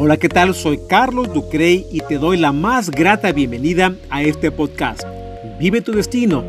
Hola, 0.00 0.16
¿qué 0.16 0.28
tal? 0.28 0.54
Soy 0.54 0.78
Carlos 0.88 1.34
Ducrey 1.34 1.84
y 1.90 1.98
te 2.02 2.18
doy 2.18 2.36
la 2.36 2.52
más 2.52 2.88
grata 2.88 3.32
bienvenida 3.32 3.96
a 4.10 4.22
este 4.22 4.52
podcast. 4.52 5.02
Vive 5.58 5.82
tu 5.82 5.90
destino. 5.90 6.44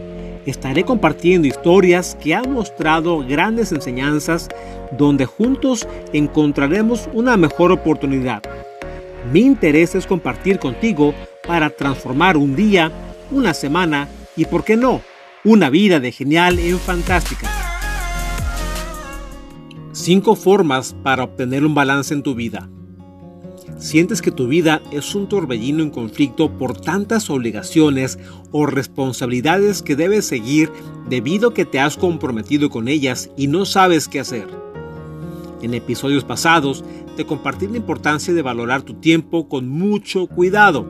Estaré 0.45 0.83
compartiendo 0.83 1.47
historias 1.47 2.15
que 2.21 2.35
han 2.35 2.53
mostrado 2.53 3.25
grandes 3.27 3.71
enseñanzas 3.71 4.49
donde 4.95 5.25
juntos 5.25 5.87
encontraremos 6.13 7.09
una 7.11 7.37
mejor 7.37 7.71
oportunidad. 7.71 8.43
Mi 9.33 9.39
interés 9.39 9.95
es 9.95 10.05
compartir 10.05 10.59
contigo 10.59 11.15
para 11.47 11.71
transformar 11.71 12.37
un 12.37 12.55
día, 12.55 12.91
una 13.31 13.55
semana 13.55 14.07
y, 14.35 14.45
por 14.45 14.63
qué 14.63 14.77
no, 14.77 15.01
una 15.43 15.71
vida 15.71 15.99
de 15.99 16.11
genial 16.11 16.59
en 16.59 16.77
fantástica. 16.77 17.47
Cinco 19.91 20.35
formas 20.35 20.95
para 21.01 21.23
obtener 21.23 21.65
un 21.65 21.73
balance 21.73 22.13
en 22.13 22.21
tu 22.21 22.35
vida. 22.35 22.69
Sientes 23.79 24.21
que 24.21 24.31
tu 24.31 24.47
vida 24.47 24.81
es 24.91 25.15
un 25.15 25.29
torbellino 25.29 25.81
en 25.81 25.89
conflicto 25.89 26.51
por 26.51 26.79
tantas 26.79 27.29
obligaciones 27.29 28.19
o 28.51 28.65
responsabilidades 28.65 29.81
que 29.81 29.95
debes 29.95 30.25
seguir 30.25 30.69
debido 31.07 31.49
a 31.49 31.53
que 31.53 31.63
te 31.63 31.79
has 31.79 31.95
comprometido 31.95 32.69
con 32.69 32.89
ellas 32.89 33.29
y 33.37 33.47
no 33.47 33.65
sabes 33.65 34.09
qué 34.09 34.19
hacer. 34.19 34.47
En 35.61 35.73
episodios 35.73 36.25
pasados 36.25 36.83
te 37.15 37.25
compartí 37.25 37.67
la 37.67 37.77
importancia 37.77 38.33
de 38.33 38.41
valorar 38.41 38.81
tu 38.81 38.95
tiempo 38.95 39.47
con 39.47 39.69
mucho 39.69 40.27
cuidado, 40.27 40.85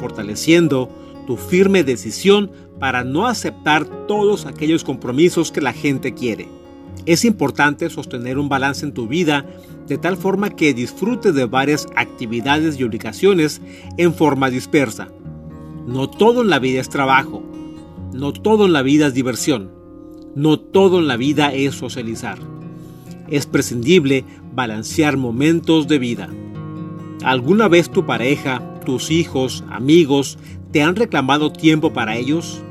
fortaleciendo 0.00 0.90
tu 1.28 1.36
firme 1.36 1.84
decisión 1.84 2.50
para 2.80 3.04
no 3.04 3.28
aceptar 3.28 3.86
todos 4.08 4.46
aquellos 4.46 4.82
compromisos 4.82 5.52
que 5.52 5.60
la 5.60 5.72
gente 5.72 6.12
quiere. 6.12 6.59
Es 7.10 7.24
importante 7.24 7.90
sostener 7.90 8.38
un 8.38 8.48
balance 8.48 8.86
en 8.86 8.92
tu 8.92 9.08
vida 9.08 9.44
de 9.88 9.98
tal 9.98 10.16
forma 10.16 10.50
que 10.50 10.72
disfrutes 10.72 11.34
de 11.34 11.44
varias 11.44 11.88
actividades 11.96 12.78
y 12.78 12.84
obligaciones 12.84 13.60
en 13.96 14.14
forma 14.14 14.48
dispersa. 14.48 15.08
No 15.88 16.08
todo 16.08 16.42
en 16.42 16.50
la 16.50 16.60
vida 16.60 16.80
es 16.80 16.88
trabajo, 16.88 17.42
no 18.12 18.32
todo 18.32 18.66
en 18.66 18.72
la 18.72 18.82
vida 18.82 19.08
es 19.08 19.14
diversión, 19.14 19.72
no 20.36 20.60
todo 20.60 21.00
en 21.00 21.08
la 21.08 21.16
vida 21.16 21.52
es 21.52 21.74
socializar. 21.74 22.38
Es 23.28 23.44
prescindible 23.44 24.24
balancear 24.54 25.16
momentos 25.16 25.88
de 25.88 25.98
vida. 25.98 26.28
¿Alguna 27.24 27.66
vez 27.66 27.90
tu 27.90 28.06
pareja, 28.06 28.62
tus 28.86 29.10
hijos, 29.10 29.64
amigos 29.68 30.38
te 30.70 30.84
han 30.84 30.94
reclamado 30.94 31.50
tiempo 31.50 31.92
para 31.92 32.16
ellos? 32.16 32.62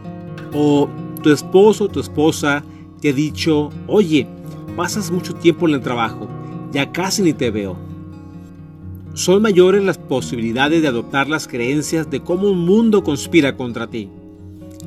¿O 0.53 0.87
tu 1.21 1.29
esposo 1.29 1.83
o 1.83 1.89
tu 1.89 1.99
esposa 1.99 2.63
te 2.99 3.09
ha 3.09 3.13
dicho, 3.13 3.69
oye, 3.87 4.27
pasas 4.79 5.11
mucho 5.11 5.35
tiempo 5.35 5.67
en 5.67 5.73
el 5.73 5.81
trabajo, 5.81 6.29
ya 6.71 6.89
casi 6.93 7.21
ni 7.21 7.33
te 7.33 7.51
veo. 7.51 7.75
Son 9.13 9.41
mayores 9.41 9.83
las 9.83 9.97
posibilidades 9.97 10.81
de 10.81 10.87
adoptar 10.87 11.27
las 11.27 11.49
creencias 11.49 12.09
de 12.09 12.21
cómo 12.21 12.49
un 12.49 12.59
mundo 12.59 13.03
conspira 13.03 13.57
contra 13.57 13.87
ti. 13.87 14.07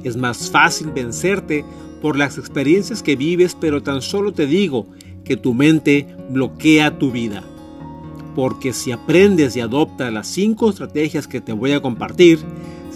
Es 0.03 0.17
más 0.17 0.51
fácil 0.51 0.93
vencerte 0.93 1.67
por 2.01 2.17
las 2.17 2.39
experiencias 2.39 3.03
que 3.03 3.17
vives, 3.17 3.55
pero 3.55 3.83
tan 3.83 4.01
solo 4.01 4.33
te 4.33 4.47
digo 4.47 4.87
que 5.27 5.37
tu 5.37 5.53
mente 5.53 6.07
bloquea 6.31 6.97
tu 6.99 7.11
vida. 7.11 7.45
Porque 8.35 8.73
si 8.73 8.93
aprendes 8.93 9.57
y 9.57 9.61
adoptas 9.61 10.11
las 10.11 10.27
cinco 10.27 10.71
estrategias 10.71 11.29
que 11.29 11.43
te 11.43 11.53
voy 11.53 11.73
a 11.73 11.83
compartir, 11.83 12.39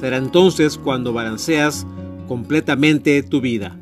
será 0.01 0.17
entonces 0.17 0.79
cuando 0.79 1.13
balanceas 1.13 1.87
completamente 2.27 3.23
tu 3.23 3.43
vida. 3.43 3.77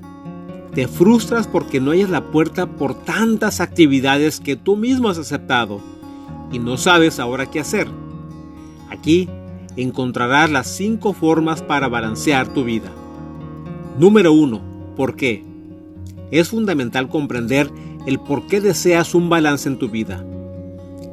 Te 0.75 0.89
frustras 0.89 1.47
porque 1.47 1.80
no 1.80 1.92
hayas 1.92 2.11
la 2.11 2.33
puerta 2.33 2.67
por 2.67 2.94
tantas 2.94 3.61
actividades 3.61 4.41
que 4.41 4.56
tú 4.56 4.77
mismo 4.77 5.08
has 5.08 5.19
aceptado 5.19 5.80
y 6.50 6.58
no 6.58 6.77
sabes 6.77 7.20
ahora 7.20 7.47
qué 7.47 7.61
hacer. 7.61 7.86
Aquí 8.91 9.28
encontrarás 9.77 10.50
las 10.50 10.69
cinco 10.69 11.12
formas 11.12 11.62
para 11.62 11.89
balancear 11.89 12.52
tu 12.52 12.64
vida. 12.64 12.91
Número 13.98 14.33
1. 14.33 14.61
¿Por 14.97 15.14
qué? 15.14 15.45
Es 16.33 16.48
fundamental 16.48 17.08
comprender 17.08 17.70
el 18.07 18.18
por 18.18 18.46
qué 18.46 18.61
deseas 18.61 19.14
un 19.14 19.29
balance 19.29 19.68
en 19.68 19.79
tu 19.79 19.89
vida. 19.89 20.24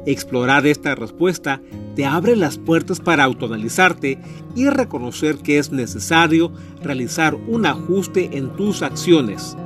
Explorar 0.04 0.66
esta 0.66 0.96
respuesta 0.96 1.60
te 1.94 2.04
abre 2.04 2.34
las 2.34 2.58
puertas 2.58 2.98
para 2.98 3.22
autoanalizarte 3.22 4.18
y 4.56 4.68
reconocer 4.68 5.36
que 5.36 5.58
es 5.58 5.70
necesario 5.70 6.52
realizar 6.82 7.34
un 7.34 7.66
ajuste 7.66 8.36
en 8.36 8.50
tus 8.56 8.82
acciones. 8.82 9.56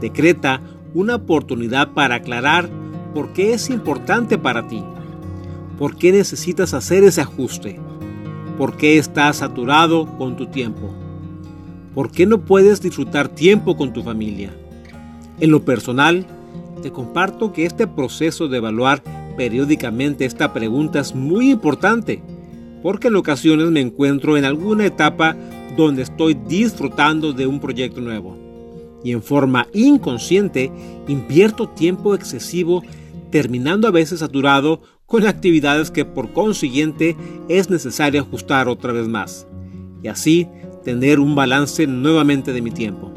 Decreta 0.00 0.60
una 0.94 1.16
oportunidad 1.16 1.88
para 1.94 2.16
aclarar 2.16 2.68
por 3.12 3.32
qué 3.32 3.54
es 3.54 3.68
importante 3.68 4.38
para 4.38 4.68
ti, 4.68 4.84
por 5.78 5.96
qué 5.96 6.12
necesitas 6.12 6.72
hacer 6.72 7.02
ese 7.02 7.22
ajuste, 7.22 7.80
por 8.56 8.76
qué 8.76 8.98
estás 8.98 9.38
saturado 9.38 10.06
con 10.16 10.36
tu 10.36 10.46
tiempo, 10.46 10.94
por 11.94 12.12
qué 12.12 12.24
no 12.24 12.38
puedes 12.44 12.80
disfrutar 12.80 13.28
tiempo 13.28 13.76
con 13.76 13.92
tu 13.92 14.02
familia. 14.04 14.54
En 15.40 15.50
lo 15.50 15.64
personal, 15.64 16.24
te 16.82 16.92
comparto 16.92 17.52
que 17.52 17.66
este 17.66 17.86
proceso 17.86 18.48
de 18.48 18.58
evaluar 18.58 19.02
periódicamente 19.36 20.24
esta 20.24 20.52
pregunta 20.52 21.00
es 21.00 21.14
muy 21.14 21.50
importante, 21.50 22.22
porque 22.82 23.08
en 23.08 23.16
ocasiones 23.16 23.70
me 23.70 23.80
encuentro 23.80 24.36
en 24.36 24.44
alguna 24.44 24.86
etapa 24.86 25.36
donde 25.76 26.02
estoy 26.02 26.34
disfrutando 26.34 27.32
de 27.32 27.46
un 27.46 27.60
proyecto 27.60 28.00
nuevo 28.00 28.36
y 29.04 29.12
en 29.12 29.22
forma 29.22 29.68
inconsciente 29.72 30.72
invierto 31.06 31.68
tiempo 31.68 32.14
excesivo 32.14 32.82
terminando 33.30 33.86
a 33.86 33.92
veces 33.92 34.20
saturado 34.20 34.80
con 35.06 35.26
actividades 35.26 35.90
que 35.90 36.04
por 36.04 36.32
consiguiente 36.32 37.16
es 37.48 37.70
necesario 37.70 38.20
ajustar 38.22 38.68
otra 38.68 38.92
vez 38.92 39.06
más 39.06 39.46
y 40.02 40.08
así 40.08 40.48
tener 40.84 41.20
un 41.20 41.34
balance 41.34 41.86
nuevamente 41.86 42.52
de 42.52 42.62
mi 42.62 42.70
tiempo. 42.70 43.12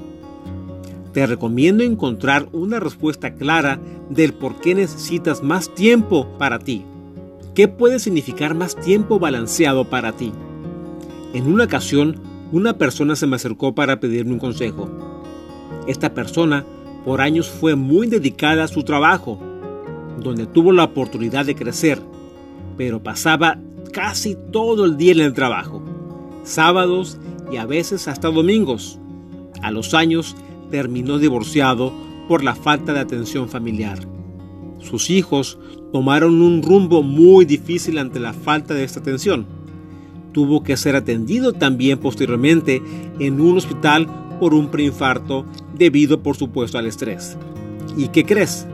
Te 1.13 1.25
recomiendo 1.25 1.83
encontrar 1.83 2.47
una 2.51 2.79
respuesta 2.79 3.33
clara 3.33 3.79
del 4.09 4.33
por 4.33 4.59
qué 4.61 4.75
necesitas 4.75 5.41
más 5.41 5.73
tiempo 5.73 6.27
para 6.37 6.59
ti. 6.59 6.85
¿Qué 7.55 7.67
puede 7.67 7.99
significar 7.99 8.53
más 8.53 8.75
tiempo 8.75 9.17
balanceado 9.19 9.89
para 9.89 10.11
ti? 10.13 10.31
En 11.33 11.51
una 11.51 11.65
ocasión, 11.65 12.17
una 12.51 12.77
persona 12.77 13.15
se 13.15 13.27
me 13.27 13.35
acercó 13.35 13.73
para 13.73 13.99
pedirme 13.99 14.33
un 14.33 14.39
consejo. 14.39 14.89
Esta 15.87 16.13
persona 16.13 16.65
por 17.05 17.21
años 17.21 17.49
fue 17.49 17.75
muy 17.75 18.07
dedicada 18.07 18.63
a 18.63 18.67
su 18.67 18.83
trabajo, 18.83 19.39
donde 20.19 20.45
tuvo 20.45 20.71
la 20.71 20.83
oportunidad 20.83 21.45
de 21.45 21.55
crecer, 21.55 21.99
pero 22.77 23.01
pasaba 23.01 23.57
casi 23.91 24.37
todo 24.51 24.85
el 24.85 24.97
día 24.97 25.13
en 25.13 25.21
el 25.21 25.33
trabajo, 25.33 25.81
sábados 26.43 27.17
y 27.51 27.57
a 27.57 27.65
veces 27.65 28.07
hasta 28.07 28.29
domingos. 28.29 28.99
A 29.61 29.71
los 29.71 29.93
años 29.93 30.35
terminó 30.69 31.17
divorciado 31.17 31.93
por 32.27 32.43
la 32.43 32.55
falta 32.55 32.93
de 32.93 32.99
atención 32.99 33.49
familiar. 33.49 33.99
Sus 34.79 35.09
hijos 35.09 35.57
tomaron 35.91 36.41
un 36.41 36.61
rumbo 36.61 37.03
muy 37.03 37.45
difícil 37.45 37.97
ante 37.97 38.19
la 38.19 38.33
falta 38.33 38.73
de 38.73 38.83
esta 38.83 38.99
atención. 38.99 39.45
Tuvo 40.31 40.63
que 40.63 40.77
ser 40.77 40.95
atendido 40.95 41.53
también 41.53 41.99
posteriormente 41.99 42.81
en 43.19 43.41
un 43.41 43.57
hospital 43.57 44.07
por 44.39 44.53
un 44.53 44.69
preinfarto 44.69 45.45
debido 45.77 46.21
por 46.21 46.37
supuesto 46.37 46.77
al 46.77 46.85
estrés. 46.85 47.37
¿Y 47.97 48.09
qué 48.09 48.23
crees? 48.23 48.67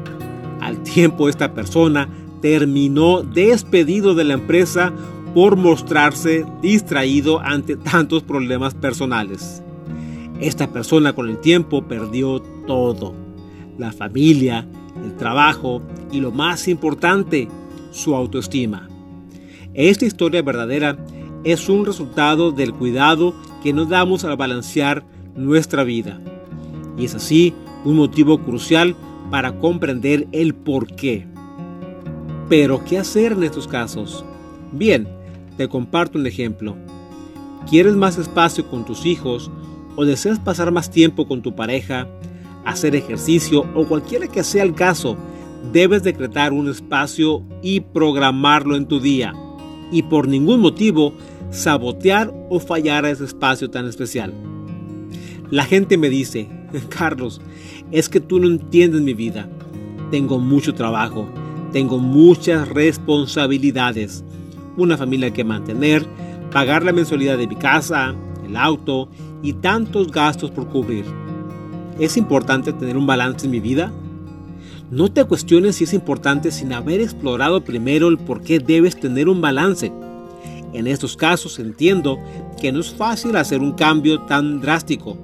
Al 0.62 0.84
tiempo 0.84 1.30
esta 1.30 1.54
persona 1.54 2.10
terminó 2.42 3.24
despedido 3.24 4.14
de 4.14 4.24
la 4.26 4.34
empresa 4.34 4.94
por 5.34 5.56
mostrarse 5.56 6.46
distraído 6.62 7.40
ante 7.40 7.76
tantos 7.76 8.24
problemas 8.24 8.74
personales. 8.74 9.64
Esta 10.40 10.72
persona 10.72 11.14
con 11.14 11.30
el 11.30 11.40
tiempo 11.40 11.88
perdió 11.88 12.42
todo. 12.68 13.14
La 13.78 13.92
familia, 13.92 14.68
el 15.04 15.16
trabajo 15.16 15.82
y 16.12 16.20
lo 16.20 16.32
más 16.32 16.68
importante, 16.68 17.48
su 17.92 18.16
autoestima. 18.16 18.90
Esta 19.74 20.06
historia 20.06 20.42
verdadera 20.42 20.98
es 21.44 21.70
un 21.70 21.86
resultado 21.86 22.52
del 22.52 22.74
cuidado 22.74 23.34
que 23.64 23.72
nos 23.72 23.90
damos 23.90 24.26
al 24.26 24.36
balancear 24.36 25.06
nuestra 25.36 25.84
vida. 25.84 26.20
Y 26.98 27.06
es 27.06 27.16
así 27.16 27.54
un 27.84 27.96
motivo 27.96 28.40
crucial 28.40 28.96
para 29.30 29.58
comprender 29.60 30.28
el 30.32 30.54
por 30.54 30.88
qué. 30.88 31.28
Pero, 32.50 32.84
¿qué 32.84 32.98
hacer 32.98 33.34
en 33.34 33.44
estos 33.44 33.68
casos? 33.68 34.24
Bien, 34.72 35.08
te 35.58 35.68
comparto 35.68 36.18
un 36.18 36.28
ejemplo. 36.28 36.76
¿Quieres 37.70 37.96
más 37.96 38.18
espacio 38.18 38.68
con 38.70 38.86
tus 38.86 39.06
hijos 39.06 39.50
o 39.96 40.06
deseas 40.06 40.40
pasar 40.40 40.72
más 40.72 40.90
tiempo 40.90 41.28
con 41.28 41.42
tu 41.42 41.56
pareja, 41.56 42.08
hacer 42.66 42.96
ejercicio 42.96 43.66
o 43.76 43.86
cualquiera 43.86 44.28
que 44.28 44.44
sea 44.44 44.64
el 44.64 44.74
caso? 44.74 45.18
Debes 45.72 46.04
decretar 46.04 46.54
un 46.54 46.70
espacio 46.70 47.44
y 47.62 47.80
programarlo 47.80 48.76
en 48.76 48.88
tu 48.88 49.00
día. 49.00 49.34
Y 49.92 50.04
por 50.04 50.28
ningún 50.28 50.62
motivo 50.62 51.14
sabotear 51.52 52.34
o 52.50 52.60
fallar 52.60 53.06
a 53.06 53.12
ese 53.12 53.26
espacio 53.26 53.70
tan 53.70 53.88
especial. 53.88 54.34
La 55.50 55.64
gente 55.64 55.98
me 55.98 56.10
dice, 56.10 56.48
Carlos, 56.90 57.42
es 57.92 58.10
que 58.10 58.20
tú 58.20 58.40
no 58.40 58.48
entiendes 58.48 59.02
mi 59.02 59.14
vida. 59.14 59.48
Tengo 60.12 60.40
mucho 60.40 60.74
trabajo, 60.74 61.28
Tengo 61.72 61.98
muchas 61.98 62.70
responsabilidades. 62.70 64.24
Una 64.78 64.98
familia 64.98 65.34
que 65.34 65.44
mantener, 65.44 66.06
pagar 66.50 66.84
la 66.84 66.94
mensualidad 66.94 67.38
de 67.38 67.48
mi 67.48 67.58
casa, 67.58 68.16
el 68.46 68.56
auto 68.56 69.10
y 69.46 69.54
tantos 69.54 70.12
gastos 70.12 70.50
por 70.50 70.68
cubrir. 70.70 71.06
¿Es 72.00 72.18
importante 72.18 72.74
tener 72.74 72.98
un 72.98 73.06
balance 73.06 73.46
en 73.46 73.52
mi 73.52 73.60
vida? 73.60 73.94
No 74.90 75.12
te 75.12 75.24
cuestiones 75.24 75.76
si 75.76 75.84
es 75.84 75.94
importante 75.94 76.52
sin 76.52 76.74
haber 76.74 77.00
explorado 77.00 77.64
primero 77.64 78.08
el 78.08 78.18
por 78.18 78.42
qué 78.42 78.60
debes 78.60 79.00
tener 79.00 79.30
un 79.30 79.42
balance. 79.42 79.92
En 80.74 80.88
estos 80.88 81.16
casos 81.16 81.60
entiendo 81.60 82.18
que 82.60 82.72
no 82.72 82.80
es 82.80 82.94
fácil 82.94 83.36
hacer 83.36 83.62
un 83.62 83.74
cambio 83.74 84.22
tan 84.22 84.62
drástico, 84.62 85.16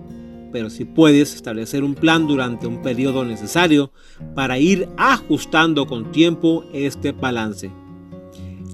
pero 0.51 0.69
si 0.69 0.85
puedes 0.85 1.33
establecer 1.33 1.83
un 1.83 1.95
plan 1.95 2.27
durante 2.27 2.67
un 2.67 2.81
periodo 2.83 3.25
necesario 3.25 3.91
para 4.35 4.59
ir 4.59 4.87
ajustando 4.97 5.87
con 5.87 6.11
tiempo 6.11 6.63
este 6.73 7.11
balance. 7.11 7.71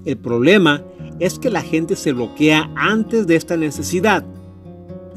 El 0.03 0.17
problema 0.17 0.83
es 1.19 1.39
que 1.39 1.49
la 1.49 1.61
gente 1.61 1.95
se 1.95 2.11
bloquea 2.11 2.69
antes 2.75 3.27
de 3.27 3.37
esta 3.37 3.55
necesidad. 3.55 4.25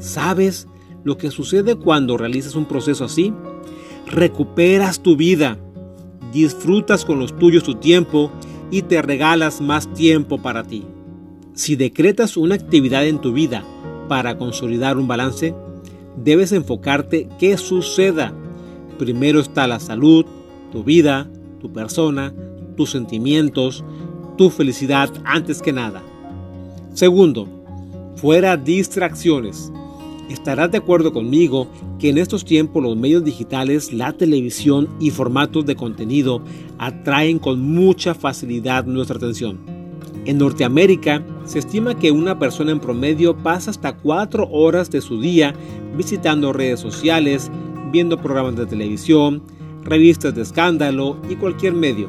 ¿Sabes 0.01 0.67
lo 1.03 1.17
que 1.17 1.29
sucede 1.29 1.75
cuando 1.75 2.17
realizas 2.17 2.55
un 2.55 2.65
proceso 2.65 3.05
así? 3.05 3.33
Recuperas 4.07 5.01
tu 5.01 5.15
vida, 5.15 5.59
disfrutas 6.33 7.05
con 7.05 7.19
los 7.19 7.37
tuyos 7.37 7.63
tu 7.63 7.75
tiempo 7.75 8.31
y 8.71 8.81
te 8.81 9.01
regalas 9.03 9.61
más 9.61 9.93
tiempo 9.93 10.39
para 10.39 10.63
ti. 10.63 10.85
Si 11.53 11.75
decretas 11.75 12.35
una 12.35 12.55
actividad 12.55 13.05
en 13.05 13.21
tu 13.21 13.31
vida 13.31 13.63
para 14.07 14.39
consolidar 14.39 14.97
un 14.97 15.07
balance, 15.07 15.53
debes 16.17 16.51
enfocarte 16.51 17.29
qué 17.37 17.55
suceda. 17.57 18.33
Primero 18.97 19.39
está 19.39 19.67
la 19.67 19.79
salud, 19.79 20.25
tu 20.71 20.83
vida, 20.83 21.29
tu 21.59 21.71
persona, 21.71 22.33
tus 22.75 22.89
sentimientos, 22.89 23.83
tu 24.35 24.49
felicidad 24.49 25.11
antes 25.25 25.61
que 25.61 25.73
nada. 25.73 26.01
Segundo, 26.95 27.47
fuera 28.15 28.57
distracciones. 28.57 29.71
Estarás 30.31 30.71
de 30.71 30.77
acuerdo 30.77 31.11
conmigo 31.11 31.67
que 31.99 32.07
en 32.07 32.17
estos 32.17 32.45
tiempos 32.45 32.81
los 32.81 32.95
medios 32.95 33.25
digitales, 33.25 33.91
la 33.91 34.13
televisión 34.13 34.87
y 34.97 35.09
formatos 35.09 35.65
de 35.65 35.75
contenido 35.75 36.41
atraen 36.77 37.37
con 37.37 37.59
mucha 37.59 38.15
facilidad 38.15 38.85
nuestra 38.85 39.17
atención. 39.17 39.59
En 40.23 40.37
Norteamérica 40.37 41.21
se 41.43 41.59
estima 41.59 41.99
que 41.99 42.11
una 42.11 42.39
persona 42.39 42.71
en 42.71 42.79
promedio 42.79 43.35
pasa 43.35 43.71
hasta 43.71 43.97
4 43.97 44.47
horas 44.49 44.89
de 44.89 45.01
su 45.01 45.19
día 45.19 45.53
visitando 45.97 46.53
redes 46.53 46.79
sociales, 46.79 47.51
viendo 47.91 48.17
programas 48.17 48.55
de 48.55 48.67
televisión, 48.67 49.43
revistas 49.83 50.33
de 50.33 50.43
escándalo 50.43 51.17
y 51.29 51.35
cualquier 51.35 51.73
medio. 51.73 52.07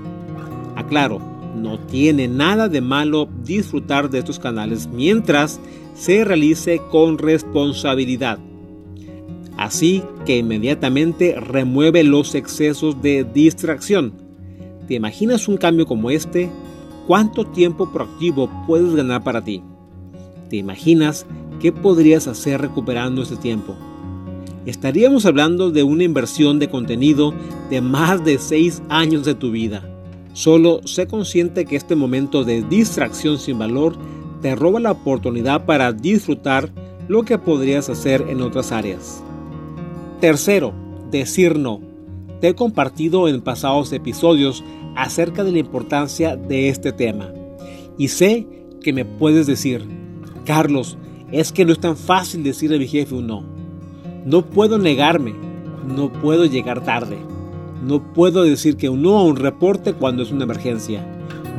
Aclaro, 0.76 1.20
no 1.54 1.78
tiene 1.78 2.28
nada 2.28 2.68
de 2.68 2.80
malo 2.80 3.28
disfrutar 3.44 4.10
de 4.10 4.18
estos 4.18 4.38
canales 4.38 4.88
mientras 4.88 5.60
se 5.94 6.24
realice 6.24 6.80
con 6.90 7.18
responsabilidad. 7.18 8.38
Así 9.56 10.02
que 10.24 10.38
inmediatamente 10.38 11.36
remueve 11.38 12.02
los 12.04 12.34
excesos 12.34 13.00
de 13.02 13.24
distracción. 13.24 14.12
¿Te 14.88 14.94
imaginas 14.94 15.46
un 15.46 15.56
cambio 15.56 15.86
como 15.86 16.10
este? 16.10 16.50
¿Cuánto 17.06 17.44
tiempo 17.44 17.92
proactivo 17.92 18.50
puedes 18.66 18.94
ganar 18.94 19.22
para 19.22 19.44
ti? 19.44 19.62
¿Te 20.48 20.56
imaginas 20.56 21.26
qué 21.60 21.72
podrías 21.72 22.26
hacer 22.26 22.60
recuperando 22.60 23.22
ese 23.22 23.36
tiempo? 23.36 23.76
Estaríamos 24.64 25.26
hablando 25.26 25.70
de 25.70 25.82
una 25.82 26.04
inversión 26.04 26.58
de 26.58 26.68
contenido 26.68 27.34
de 27.68 27.80
más 27.80 28.24
de 28.24 28.38
6 28.38 28.82
años 28.88 29.24
de 29.24 29.34
tu 29.34 29.50
vida. 29.50 29.91
Solo 30.32 30.80
sé 30.86 31.06
consciente 31.06 31.66
que 31.66 31.76
este 31.76 31.94
momento 31.94 32.44
de 32.44 32.62
distracción 32.62 33.38
sin 33.38 33.58
valor 33.58 33.96
te 34.40 34.54
roba 34.54 34.80
la 34.80 34.92
oportunidad 34.92 35.66
para 35.66 35.92
disfrutar 35.92 36.70
lo 37.08 37.24
que 37.24 37.38
podrías 37.38 37.88
hacer 37.90 38.24
en 38.28 38.40
otras 38.40 38.72
áreas. 38.72 39.22
Tercero, 40.20 40.72
decir 41.10 41.58
no. 41.58 41.80
Te 42.40 42.48
he 42.48 42.54
compartido 42.54 43.28
en 43.28 43.40
pasados 43.40 43.92
episodios 43.92 44.64
acerca 44.96 45.44
de 45.44 45.52
la 45.52 45.58
importancia 45.58 46.36
de 46.36 46.68
este 46.68 46.92
tema. 46.92 47.30
Y 47.98 48.08
sé 48.08 48.46
que 48.82 48.92
me 48.92 49.04
puedes 49.04 49.46
decir, 49.46 49.86
Carlos, 50.44 50.96
es 51.30 51.52
que 51.52 51.64
no 51.64 51.72
es 51.72 51.78
tan 51.78 51.96
fácil 51.96 52.42
decirle 52.42 52.76
a 52.76 52.78
mi 52.78 52.86
jefe 52.86 53.14
un 53.14 53.26
no. 53.26 53.44
No 54.24 54.44
puedo 54.46 54.78
negarme, 54.78 55.34
no 55.86 56.12
puedo 56.12 56.44
llegar 56.46 56.84
tarde. 56.84 57.16
No 57.82 58.12
puedo 58.12 58.44
decir 58.44 58.76
que 58.76 58.88
no 58.88 59.18
a 59.18 59.24
un 59.24 59.34
reporte 59.34 59.92
cuando 59.92 60.22
es 60.22 60.30
una 60.30 60.44
emergencia. 60.44 61.04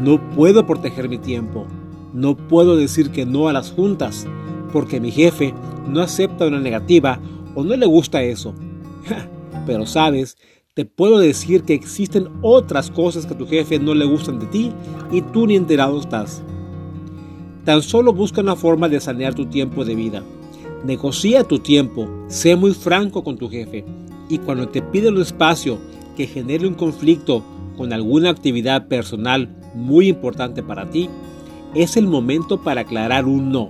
No 0.02 0.22
puedo 0.32 0.66
proteger 0.66 1.10
mi 1.10 1.18
tiempo. 1.18 1.66
No 2.14 2.38
puedo 2.38 2.78
decir 2.78 3.12
que 3.12 3.26
no 3.26 3.50
a 3.50 3.54
las 3.54 3.72
juntas 3.72 4.26
porque 4.72 5.02
mi 5.02 5.12
jefe 5.12 5.54
no 5.88 6.02
acepta 6.02 6.48
una 6.48 6.60
negativa 6.60 7.20
o 7.56 7.64
no 7.64 7.76
le 7.76 7.86
gusta 7.86 8.24
eso. 8.24 8.54
Pero 9.66 9.86
sabes, 9.86 10.38
te 10.74 10.86
puedo 10.86 11.20
decir 11.20 11.64
que 11.64 11.74
existen 11.74 12.30
otras 12.42 12.90
cosas 12.90 13.26
que 13.26 13.34
a 13.34 13.38
tu 13.38 13.46
jefe 13.46 13.78
no 13.78 13.94
le 13.94 14.06
gustan 14.06 14.40
de 14.40 14.46
ti 14.46 14.72
y 15.12 15.22
tú 15.22 15.46
ni 15.46 15.58
enterado 15.58 16.00
estás. 16.00 16.42
Tan 17.66 17.82
solo 17.82 18.14
busca 18.14 18.42
una 18.42 18.56
forma 18.56 18.88
de 18.88 19.02
sanear 19.02 19.36
tu 19.36 19.46
tiempo 19.46 19.84
de 19.84 19.96
vida. 19.96 20.24
Negocia 20.86 21.44
tu 21.44 21.60
tiempo, 21.60 22.08
sé 22.28 22.56
muy 22.56 22.74
franco 22.74 23.26
con 23.26 23.38
tu 23.38 23.50
jefe 23.50 23.84
y 24.30 24.38
cuando 24.38 24.70
te 24.70 24.82
pide 24.82 25.10
un 25.10 25.22
espacio 25.22 25.78
que 26.16 26.28
genere 26.28 26.68
un 26.68 26.74
conflicto 26.74 27.44
con 27.78 27.94
alguna 27.94 28.30
actividad 28.30 28.88
personal 28.88 29.50
muy 29.74 30.08
importante 30.08 30.64
para 30.64 30.90
ti, 30.90 31.10
es 31.74 31.98
el 31.98 32.08
momento 32.08 32.62
para 32.62 32.82
aclarar 32.82 33.26
un 33.26 33.52
no. 33.52 33.70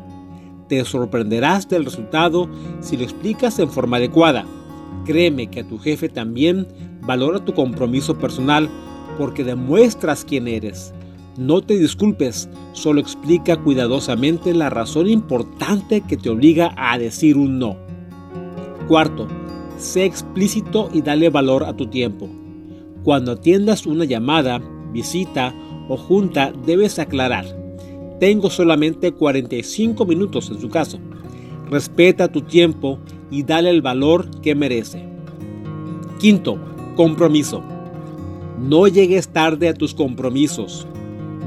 Te 0.68 0.84
sorprenderás 0.86 1.68
del 1.70 1.86
resultado 1.86 2.50
si 2.82 2.98
lo 2.98 3.04
explicas 3.04 3.60
en 3.60 3.70
forma 3.70 3.98
adecuada. 3.98 4.46
Créeme 5.06 5.48
que 5.48 5.62
a 5.62 5.68
tu 5.68 5.78
jefe 5.78 6.10
también 6.10 6.68
valora 7.02 7.44
tu 7.44 7.54
compromiso 7.54 8.18
personal 8.18 8.70
porque 9.18 9.44
demuestras 9.44 10.26
quién 10.26 10.48
eres. 10.48 10.94
No 11.38 11.62
te 11.62 11.78
disculpes, 11.78 12.48
solo 12.74 13.02
explica 13.02 13.58
cuidadosamente 13.58 14.54
la 14.54 14.70
razón 14.70 15.08
importante 15.10 16.02
que 16.02 16.18
te 16.18 16.30
obliga 16.30 16.74
a 16.78 16.98
decir 16.98 17.38
un 17.38 17.58
no. 17.58 17.76
Cuarto, 18.88 19.28
sé 19.78 20.06
explícito 20.06 20.90
y 20.94 21.02
dale 21.02 21.30
valor 21.30 21.64
a 21.64 21.76
tu 21.76 21.88
tiempo. 21.88 22.30
Cuando 23.04 23.34
atiendas 23.34 23.86
una 23.86 24.06
llamada, 24.06 24.62
visita 24.92 25.54
o 25.90 25.98
junta, 25.98 26.54
debes 26.66 27.00
aclarar. 27.00 27.46
Tengo 28.20 28.50
solamente 28.50 29.12
45 29.12 30.06
minutos 30.06 30.50
en 30.50 30.62
su 30.62 30.70
caso. 30.70 31.00
Respeta 31.70 32.32
tu 32.32 32.42
tiempo 32.42 33.00
y 33.30 33.44
dale 33.44 33.70
el 33.70 33.82
valor 33.82 34.30
que 34.42 34.56
merece. 34.56 35.04
Quinto, 36.20 36.58
compromiso. 36.96 37.62
No 38.60 38.88
llegues 38.88 39.28
tarde 39.30 39.68
a 39.68 39.74
tus 39.74 39.94
compromisos. 39.94 40.88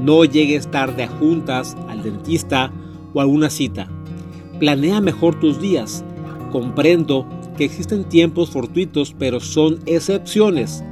No 0.03 0.25
llegues 0.25 0.69
tarde 0.69 1.03
a 1.03 1.07
juntas, 1.07 1.75
al 1.87 2.03
dentista 2.03 2.71
o 3.13 3.19
a 3.19 3.23
alguna 3.23 3.49
cita. 3.49 3.87
Planea 4.59 5.01
mejor 5.01 5.39
tus 5.39 5.59
días. 5.59 6.03
Comprendo 6.51 7.25
que 7.57 7.65
existen 7.65 8.05
tiempos 8.05 8.51
fortuitos, 8.51 9.13
pero 9.17 9.39
son 9.41 9.79
excepciones. 9.85 10.83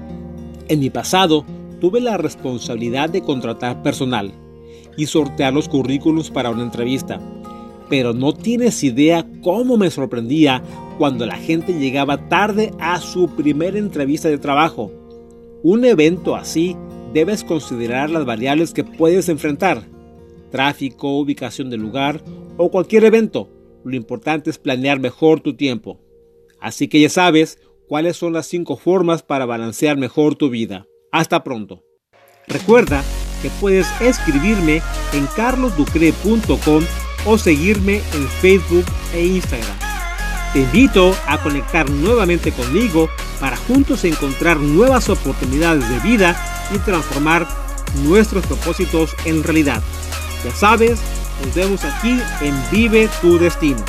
En 0.67 0.79
mi 0.79 0.89
pasado, 0.89 1.45
tuve 1.79 2.01
la 2.01 2.17
responsabilidad 2.17 3.09
de 3.09 3.21
contratar 3.21 3.81
personal 3.83 4.33
y 4.97 5.05
sortear 5.05 5.53
los 5.53 5.69
currículos 5.69 6.31
para 6.31 6.49
una 6.49 6.63
entrevista. 6.63 7.21
Pero 7.89 8.13
no 8.13 8.33
tienes 8.33 8.83
idea 8.83 9.25
cómo 9.41 9.77
me 9.77 9.91
sorprendía 9.91 10.63
cuando 10.97 11.25
la 11.25 11.35
gente 11.35 11.77
llegaba 11.77 12.29
tarde 12.29 12.71
a 12.79 12.99
su 12.99 13.27
primera 13.29 13.77
entrevista 13.77 14.27
de 14.27 14.37
trabajo. 14.37 14.91
Un 15.61 15.85
evento 15.85 16.35
así 16.35 16.75
debes 17.13 17.43
considerar 17.43 18.09
las 18.09 18.25
variables 18.25 18.73
que 18.73 18.83
puedes 18.83 19.29
enfrentar. 19.29 19.83
Tráfico, 20.51 21.19
ubicación 21.19 21.69
del 21.69 21.81
lugar 21.81 22.21
o 22.57 22.71
cualquier 22.71 23.03
evento. 23.03 23.49
Lo 23.83 23.95
importante 23.95 24.49
es 24.49 24.57
planear 24.57 24.99
mejor 24.99 25.41
tu 25.41 25.55
tiempo. 25.55 25.99
Así 26.65 26.87
que 26.87 26.99
ya 26.99 27.09
sabes 27.09 27.59
cuáles 27.87 28.17
son 28.17 28.33
las 28.33 28.47
5 28.47 28.77
formas 28.77 29.21
para 29.21 29.45
balancear 29.45 29.97
mejor 29.97 30.33
tu 30.33 30.49
vida. 30.49 30.87
Hasta 31.11 31.43
pronto. 31.43 31.83
Recuerda 32.47 33.03
que 33.43 33.51
puedes 33.61 33.85
escribirme 34.01 34.81
en 35.13 35.27
carlosducre.com 35.35 36.83
o 37.27 37.37
seguirme 37.37 37.97
en 37.97 38.27
Facebook 38.41 38.83
e 39.13 39.27
Instagram. 39.27 39.77
Te 40.53 40.61
invito 40.61 41.15
a 41.27 41.37
conectar 41.37 41.87
nuevamente 41.87 42.51
conmigo 42.51 43.09
para 43.39 43.57
juntos 43.57 44.03
encontrar 44.03 44.57
nuevas 44.57 45.07
oportunidades 45.09 45.87
de 45.87 45.99
vida 45.99 46.35
y 46.73 46.79
transformar 46.79 47.47
nuestros 48.05 48.43
propósitos 48.47 49.11
en 49.25 49.43
realidad. 49.43 49.83
Ya 50.43 50.49
sabes, 50.49 50.99
nos 51.45 51.53
vemos 51.53 51.83
aquí 51.83 52.19
en 52.41 52.55
Vive 52.71 53.07
tu 53.21 53.37
Destino. 53.37 53.85